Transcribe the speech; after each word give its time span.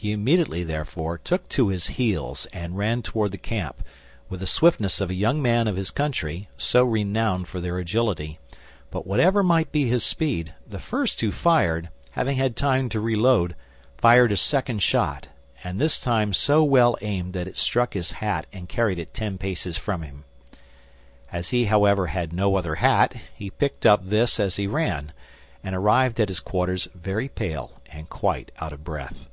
He 0.00 0.12
immediately, 0.12 0.62
therefore, 0.62 1.18
took 1.18 1.48
to 1.48 1.70
his 1.70 1.88
heels 1.88 2.46
and 2.52 2.78
ran 2.78 3.02
toward 3.02 3.32
the 3.32 3.36
camp, 3.36 3.82
with 4.28 4.38
the 4.38 4.46
swiftness 4.46 5.00
of 5.00 5.08
the 5.08 5.16
young 5.16 5.42
men 5.42 5.66
of 5.66 5.74
his 5.74 5.90
country, 5.90 6.48
so 6.56 6.84
renowned 6.84 7.48
for 7.48 7.58
their 7.60 7.76
agility; 7.78 8.38
but 8.92 9.08
whatever 9.08 9.42
might 9.42 9.72
be 9.72 9.88
his 9.88 10.04
speed, 10.04 10.54
the 10.64 10.78
first 10.78 11.20
who 11.20 11.32
fired, 11.32 11.88
having 12.12 12.36
had 12.36 12.54
time 12.54 12.88
to 12.90 13.00
reload, 13.00 13.56
fired 13.96 14.30
a 14.30 14.36
second 14.36 14.84
shot, 14.84 15.26
and 15.64 15.80
this 15.80 15.98
time 15.98 16.32
so 16.32 16.62
well 16.62 16.96
aimed 17.00 17.32
that 17.32 17.48
it 17.48 17.56
struck 17.56 17.94
his 17.94 18.12
hat, 18.12 18.46
and 18.52 18.68
carried 18.68 19.00
it 19.00 19.12
ten 19.12 19.36
paces 19.36 19.76
from 19.76 20.02
him. 20.02 20.22
As 21.32 21.50
he, 21.50 21.64
however, 21.64 22.06
had 22.06 22.32
no 22.32 22.54
other 22.54 22.76
hat, 22.76 23.16
he 23.34 23.50
picked 23.50 23.84
up 23.84 24.06
this 24.08 24.38
as 24.38 24.54
he 24.54 24.68
ran, 24.68 25.12
and 25.64 25.74
arrived 25.74 26.20
at 26.20 26.28
his 26.28 26.38
quarters 26.38 26.86
very 26.94 27.28
pale 27.28 27.72
and 27.90 28.08
quite 28.08 28.52
out 28.60 28.72
of 28.72 28.84
breath. 28.84 29.26